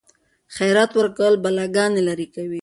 خیرات 0.55 0.91
ورکول 0.99 1.33
بلاګانې 1.43 2.01
لیرې 2.07 2.27
کوي. 2.35 2.59